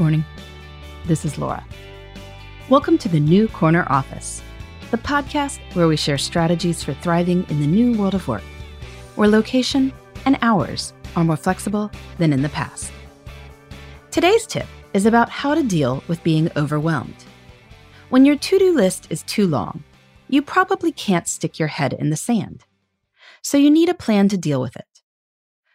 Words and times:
Morning. 0.00 0.24
This 1.04 1.26
is 1.26 1.36
Laura. 1.36 1.62
Welcome 2.70 2.96
to 2.96 3.08
the 3.10 3.20
New 3.20 3.48
Corner 3.48 3.84
Office, 3.90 4.42
the 4.90 4.96
podcast 4.96 5.60
where 5.74 5.88
we 5.88 5.96
share 5.98 6.16
strategies 6.16 6.82
for 6.82 6.94
thriving 6.94 7.44
in 7.50 7.60
the 7.60 7.66
new 7.66 7.98
world 7.98 8.14
of 8.14 8.26
work, 8.26 8.42
where 9.16 9.28
location 9.28 9.92
and 10.24 10.38
hours 10.40 10.94
are 11.16 11.24
more 11.24 11.36
flexible 11.36 11.90
than 12.16 12.32
in 12.32 12.40
the 12.40 12.48
past. 12.48 12.90
Today's 14.10 14.46
tip 14.46 14.66
is 14.94 15.04
about 15.04 15.28
how 15.28 15.54
to 15.54 15.62
deal 15.62 16.02
with 16.08 16.24
being 16.24 16.50
overwhelmed. 16.56 17.22
When 18.08 18.24
your 18.24 18.36
to 18.36 18.58
do 18.58 18.74
list 18.74 19.06
is 19.10 19.22
too 19.24 19.46
long, 19.46 19.84
you 20.28 20.40
probably 20.40 20.92
can't 20.92 21.28
stick 21.28 21.58
your 21.58 21.68
head 21.68 21.92
in 21.92 22.08
the 22.08 22.16
sand. 22.16 22.64
So 23.42 23.58
you 23.58 23.70
need 23.70 23.90
a 23.90 23.94
plan 23.94 24.30
to 24.30 24.38
deal 24.38 24.62
with 24.62 24.76
it. 24.76 25.02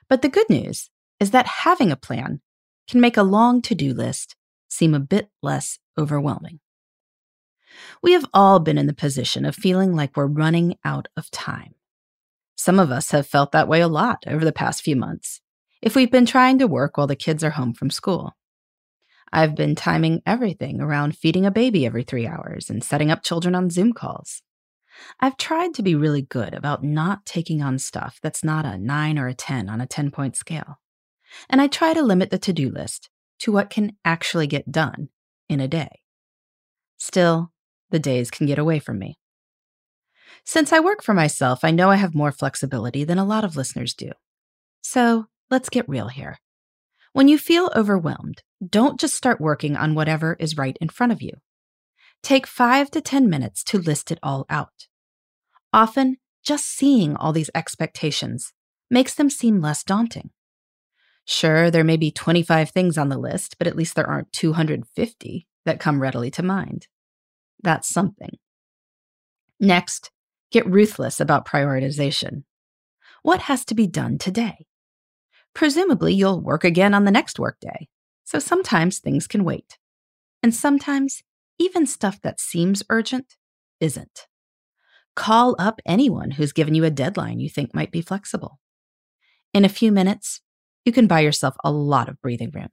But 0.10 0.24
the 0.24 0.30
good 0.30 0.50
news 0.50 0.90
is 1.20 1.30
that 1.30 1.46
having 1.46 1.92
a 1.92 1.96
plan 1.96 2.42
can 2.90 3.02
make 3.02 3.18
a 3.18 3.24
long 3.24 3.62
to 3.64 3.76
do 3.76 3.94
list 3.94 4.36
seem 4.68 4.94
a 4.94 5.00
bit 5.00 5.30
less 5.42 5.80
overwhelming. 5.98 6.60
We 8.02 8.14
have 8.14 8.26
all 8.34 8.60
been 8.60 8.78
in 8.78 8.88
the 8.88 8.94
position 8.94 9.46
of 9.46 9.56
feeling 9.56 9.96
like 9.96 10.16
we're 10.16 10.28
running 10.28 10.78
out 10.86 11.08
of 11.18 11.32
time. 11.32 11.76
Some 12.56 12.80
of 12.80 12.92
us 12.92 13.12
have 13.12 13.28
felt 13.28 13.52
that 13.52 13.68
way 13.68 13.82
a 13.82 13.88
lot 13.88 14.24
over 14.28 14.46
the 14.46 14.52
past 14.52 14.82
few 14.82 14.96
months, 14.96 15.42
if 15.82 15.96
we've 15.96 16.12
been 16.12 16.26
trying 16.26 16.58
to 16.60 16.68
work 16.68 16.98
while 16.98 17.08
the 17.08 17.16
kids 17.16 17.44
are 17.44 17.52
home 17.52 17.74
from 17.74 17.90
school. 17.90 18.36
I've 19.32 19.56
been 19.56 19.76
timing 19.76 20.22
everything 20.26 20.80
around 20.80 21.18
feeding 21.18 21.46
a 21.46 21.52
baby 21.52 21.86
every 21.86 22.04
three 22.04 22.26
hours 22.26 22.70
and 22.70 22.84
setting 22.84 23.12
up 23.12 23.24
children 23.24 23.56
on 23.56 23.70
Zoom 23.70 23.92
calls. 23.92 24.42
I've 25.20 25.36
tried 25.36 25.74
to 25.74 25.84
be 25.84 25.96
really 25.96 26.22
good 26.22 26.54
about 26.54 26.84
not 26.84 27.26
taking 27.26 27.62
on 27.62 27.80
stuff 27.80 28.20
that's 28.22 28.44
not 28.44 28.66
a 28.66 28.78
9 28.78 29.20
or 29.20 29.28
a 29.28 29.34
10 29.34 29.68
on 29.68 29.82
a 29.82 29.88
10 29.88 30.12
point 30.12 30.38
scale 30.38 30.80
and 31.50 31.62
I 31.62 31.68
try 31.68 31.94
to 31.94 32.02
limit 32.02 32.30
the 32.30 32.40
to 32.40 32.54
do 32.54 32.70
list 32.70 33.10
to 33.40 33.52
what 33.52 33.70
can 33.70 33.96
actually 34.04 34.48
get 34.48 34.72
done 34.72 35.10
in 35.50 35.60
a 35.60 35.68
day. 35.68 36.00
Still, 36.98 37.52
the 37.90 38.00
days 38.00 38.32
can 38.32 38.48
get 38.48 38.60
away 38.60 38.80
from 38.80 39.00
me. 39.00 39.18
Since 40.44 40.72
I 40.72 40.80
work 40.80 41.04
for 41.04 41.14
myself, 41.14 41.64
I 41.64 41.72
know 41.72 41.90
I 41.90 41.96
have 41.96 42.16
more 42.16 42.32
flexibility 42.32 43.04
than 43.04 43.18
a 43.18 43.26
lot 43.26 43.44
of 43.44 43.56
listeners 43.56 43.94
do. 43.94 44.12
So 44.82 45.26
let's 45.50 45.70
get 45.70 45.90
real 45.90 46.08
here. 46.10 46.38
When 47.14 47.28
you 47.28 47.38
feel 47.38 47.72
overwhelmed, 47.76 48.44
don't 48.68 49.00
just 49.00 49.16
start 49.16 49.40
working 49.40 49.76
on 49.76 49.96
whatever 49.96 50.36
is 50.40 50.58
right 50.58 50.78
in 50.82 50.90
front 50.90 51.12
of 51.12 51.22
you. 51.22 51.32
Take 52.22 52.46
five 52.46 52.92
to 52.92 53.02
10 53.02 53.30
minutes 53.30 53.64
to 53.66 53.78
list 53.78 54.12
it 54.12 54.20
all 54.22 54.46
out. 54.50 54.88
Often, 55.72 56.18
just 56.44 56.66
seeing 56.66 57.16
all 57.16 57.34
these 57.34 57.50
expectations 57.56 58.54
makes 58.90 59.16
them 59.16 59.30
seem 59.30 59.62
less 59.62 59.84
daunting. 59.84 60.30
Sure, 61.26 61.72
there 61.72 61.84
may 61.84 61.98
be 61.98 62.12
25 62.12 62.70
things 62.70 62.98
on 62.98 63.10
the 63.10 63.18
list, 63.18 63.58
but 63.58 63.68
at 63.68 63.76
least 63.76 63.96
there 63.96 64.08
aren't 64.08 64.32
250 64.32 65.48
that 65.66 65.80
come 65.80 66.00
readily 66.00 66.30
to 66.32 66.44
mind. 66.44 66.88
That's 67.64 67.90
something. 67.90 68.38
Next, 69.60 70.12
get 70.52 70.68
ruthless 70.68 71.20
about 71.20 71.48
prioritization. 71.48 72.44
What 73.24 73.42
has 73.42 73.66
to 73.66 73.76
be 73.76 73.88
done 73.88 74.20
today? 74.20 74.68
Presumably, 75.56 76.14
you'll 76.14 76.42
work 76.42 76.64
again 76.64 76.94
on 76.94 77.06
the 77.06 77.12
next 77.12 77.40
workday, 77.40 77.88
so 78.24 78.38
sometimes 78.38 79.00
things 79.00 79.26
can 79.26 79.44
wait. 79.44 79.80
And 80.44 80.54
sometimes, 80.54 81.24
even 81.58 81.88
stuff 81.88 82.22
that 82.22 82.40
seems 82.40 82.84
urgent 82.90 83.36
isn't. 83.80 84.28
Call 85.16 85.56
up 85.58 85.80
anyone 85.86 86.32
who's 86.32 86.52
given 86.52 86.76
you 86.76 86.84
a 86.84 86.92
deadline 86.92 87.40
you 87.40 87.50
think 87.50 87.74
might 87.74 87.92
be 87.92 88.02
flexible. 88.02 88.60
In 89.54 89.64
a 89.64 89.70
few 89.70 89.92
minutes, 89.92 90.42
you 90.86 90.92
can 90.92 91.08
buy 91.08 91.20
yourself 91.20 91.56
a 91.64 91.72
lot 91.72 92.08
of 92.08 92.22
breathing 92.22 92.52
room. 92.54 92.70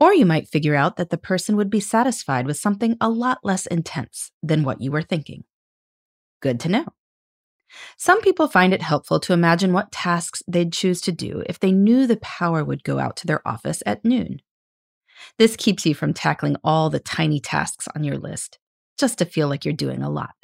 Or 0.00 0.14
you 0.14 0.26
might 0.26 0.48
figure 0.48 0.74
out 0.74 0.96
that 0.96 1.10
the 1.10 1.18
person 1.18 1.56
would 1.56 1.70
be 1.70 1.80
satisfied 1.80 2.46
with 2.46 2.56
something 2.56 2.96
a 3.00 3.10
lot 3.10 3.38
less 3.42 3.66
intense 3.66 4.30
than 4.42 4.64
what 4.64 4.80
you 4.80 4.90
were 4.90 5.02
thinking. 5.02 5.44
Good 6.40 6.58
to 6.60 6.68
know. 6.68 6.86
Some 7.96 8.20
people 8.20 8.48
find 8.48 8.72
it 8.72 8.82
helpful 8.82 9.20
to 9.20 9.32
imagine 9.32 9.72
what 9.72 9.92
tasks 9.92 10.42
they'd 10.46 10.72
choose 10.72 11.00
to 11.02 11.12
do 11.12 11.42
if 11.46 11.58
they 11.58 11.72
knew 11.72 12.06
the 12.06 12.16
power 12.18 12.64
would 12.64 12.84
go 12.84 12.98
out 12.98 13.16
to 13.18 13.26
their 13.26 13.46
office 13.46 13.82
at 13.84 14.04
noon. 14.04 14.40
This 15.38 15.56
keeps 15.56 15.84
you 15.84 15.94
from 15.94 16.14
tackling 16.14 16.56
all 16.62 16.90
the 16.90 17.00
tiny 17.00 17.40
tasks 17.40 17.88
on 17.94 18.04
your 18.04 18.18
list, 18.18 18.58
just 18.98 19.18
to 19.18 19.24
feel 19.24 19.48
like 19.48 19.64
you're 19.64 19.74
doing 19.74 20.02
a 20.02 20.10
lot. 20.10 20.34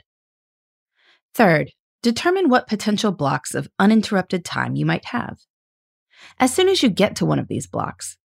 Third, 1.34 1.70
determine 2.02 2.48
what 2.48 2.66
potential 2.66 3.12
blocks 3.12 3.54
of 3.54 3.68
uninterrupted 3.78 4.44
time 4.44 4.74
you 4.76 4.84
might 4.84 5.06
have. 5.06 5.38
As 6.38 6.54
soon 6.54 6.68
as 6.68 6.82
you 6.82 6.88
get 6.88 7.16
to 7.16 7.26
one 7.26 7.38
of 7.38 7.48
these 7.48 7.66
blocks, 7.66 8.16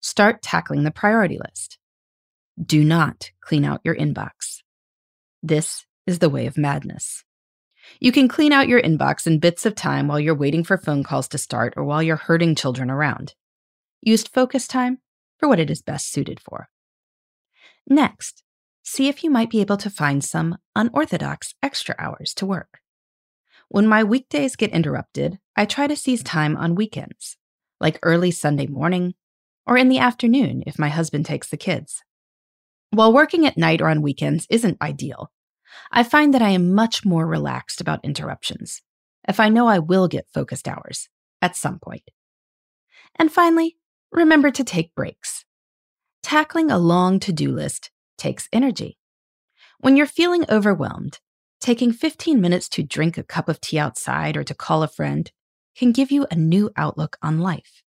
start 0.00 0.42
tackling 0.42 0.84
the 0.84 0.90
priority 0.90 1.38
list. 1.38 1.78
Do 2.62 2.84
not 2.84 3.30
clean 3.40 3.64
out 3.64 3.80
your 3.84 3.94
inbox. 3.94 4.62
This 5.42 5.84
is 6.06 6.20
the 6.20 6.30
way 6.30 6.46
of 6.46 6.56
madness. 6.56 7.24
You 8.00 8.12
can 8.12 8.28
clean 8.28 8.52
out 8.52 8.68
your 8.68 8.80
inbox 8.80 9.26
in 9.26 9.38
bits 9.38 9.66
of 9.66 9.74
time 9.74 10.08
while 10.08 10.18
you're 10.18 10.34
waiting 10.34 10.64
for 10.64 10.76
phone 10.76 11.02
calls 11.02 11.28
to 11.28 11.38
start 11.38 11.74
or 11.76 11.84
while 11.84 12.02
you're 12.02 12.16
herding 12.16 12.54
children 12.54 12.90
around. 12.90 13.34
Use 14.02 14.24
focus 14.24 14.66
time 14.66 14.98
for 15.38 15.48
what 15.48 15.60
it 15.60 15.70
is 15.70 15.82
best 15.82 16.10
suited 16.10 16.40
for. 16.40 16.68
Next, 17.86 18.42
see 18.82 19.08
if 19.08 19.22
you 19.22 19.30
might 19.30 19.50
be 19.50 19.60
able 19.60 19.76
to 19.78 19.90
find 19.90 20.24
some 20.24 20.58
unorthodox 20.74 21.54
extra 21.62 21.94
hours 21.98 22.34
to 22.34 22.46
work. 22.46 22.80
When 23.68 23.86
my 23.86 24.02
weekdays 24.02 24.56
get 24.56 24.70
interrupted, 24.70 25.38
I 25.56 25.64
try 25.64 25.86
to 25.86 25.96
seize 25.96 26.22
time 26.22 26.56
on 26.56 26.74
weekends 26.74 27.36
like 27.80 27.98
early 28.02 28.30
Sunday 28.30 28.66
morning, 28.66 29.14
or 29.66 29.76
in 29.76 29.88
the 29.88 29.98
afternoon 29.98 30.62
if 30.66 30.78
my 30.78 30.88
husband 30.88 31.26
takes 31.26 31.48
the 31.48 31.56
kids. 31.56 32.02
While 32.90 33.12
working 33.12 33.46
at 33.46 33.58
night 33.58 33.80
or 33.80 33.88
on 33.88 34.02
weekends 34.02 34.46
isn't 34.48 34.80
ideal, 34.80 35.30
I 35.90 36.02
find 36.02 36.32
that 36.34 36.42
I 36.42 36.50
am 36.50 36.74
much 36.74 37.04
more 37.04 37.26
relaxed 37.26 37.80
about 37.80 38.04
interruptions 38.04 38.82
if 39.28 39.40
I 39.40 39.48
know 39.48 39.66
I 39.66 39.78
will 39.78 40.08
get 40.08 40.28
focused 40.32 40.68
hours 40.68 41.08
at 41.42 41.56
some 41.56 41.78
point. 41.78 42.08
And 43.16 43.32
finally, 43.32 43.76
remember 44.12 44.50
to 44.50 44.64
take 44.64 44.94
breaks. 44.94 45.44
Tackling 46.22 46.70
a 46.70 46.78
long 46.78 47.20
to 47.20 47.32
do 47.32 47.52
list 47.52 47.90
takes 48.18 48.48
energy. 48.52 48.98
When 49.78 49.96
you're 49.96 50.06
feeling 50.06 50.44
overwhelmed, 50.48 51.18
taking 51.60 51.92
15 51.92 52.40
minutes 52.40 52.68
to 52.70 52.82
drink 52.82 53.18
a 53.18 53.22
cup 53.22 53.48
of 53.48 53.60
tea 53.60 53.78
outside 53.78 54.36
or 54.36 54.44
to 54.44 54.54
call 54.54 54.82
a 54.82 54.88
friend 54.88 55.30
can 55.76 55.92
give 55.92 56.10
you 56.10 56.26
a 56.30 56.36
new 56.36 56.70
outlook 56.76 57.16
on 57.22 57.38
life. 57.40 57.82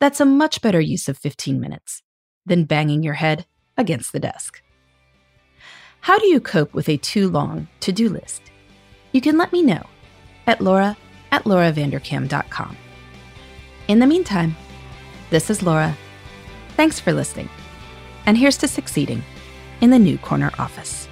That's 0.00 0.20
a 0.20 0.24
much 0.24 0.62
better 0.62 0.80
use 0.80 1.08
of 1.08 1.18
15 1.18 1.60
minutes 1.60 2.02
than 2.46 2.64
banging 2.64 3.02
your 3.02 3.14
head 3.14 3.46
against 3.76 4.12
the 4.12 4.20
desk. 4.20 4.62
How 6.00 6.18
do 6.18 6.26
you 6.26 6.40
cope 6.40 6.74
with 6.74 6.88
a 6.88 6.96
too 6.96 7.28
long 7.28 7.68
to 7.80 7.92
do 7.92 8.08
list? 8.08 8.42
You 9.12 9.20
can 9.20 9.36
let 9.36 9.52
me 9.52 9.62
know 9.62 9.82
at 10.46 10.60
laura 10.60 10.96
at 11.30 11.44
lauravanderkam.com. 11.44 12.76
In 13.88 13.98
the 13.98 14.06
meantime, 14.06 14.56
This 15.32 15.48
is 15.48 15.62
Laura. 15.62 15.96
Thanks 16.76 17.00
for 17.00 17.10
listening. 17.14 17.48
And 18.26 18.36
here's 18.36 18.58
to 18.58 18.68
succeeding 18.68 19.22
in 19.80 19.88
the 19.88 19.98
new 19.98 20.18
corner 20.18 20.50
office. 20.58 21.08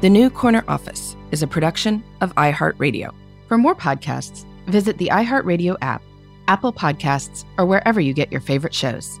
The 0.00 0.08
New 0.08 0.30
Corner 0.30 0.64
Office 0.66 1.14
is 1.30 1.42
a 1.42 1.46
production 1.46 2.02
of 2.22 2.34
iHeartRadio. 2.36 3.12
For 3.48 3.58
more 3.58 3.74
podcasts, 3.74 4.46
visit 4.64 4.96
the 4.96 5.10
iHeartRadio 5.12 5.76
app, 5.82 6.00
Apple 6.48 6.72
Podcasts, 6.72 7.44
or 7.58 7.66
wherever 7.66 8.00
you 8.00 8.14
get 8.14 8.32
your 8.32 8.40
favorite 8.40 8.72
shows. 8.72 9.20